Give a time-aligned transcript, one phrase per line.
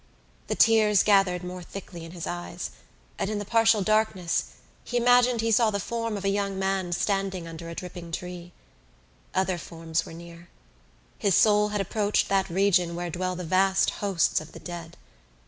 [0.47, 2.71] The tears gathered more thickly in his eyes
[3.19, 4.45] and in the partial darkness
[4.83, 8.51] he imagined he saw the form of a young man standing under a dripping tree.
[9.35, 10.49] Other forms were near.
[11.19, 14.97] His soul had approached that region where dwell the vast hosts of the dead.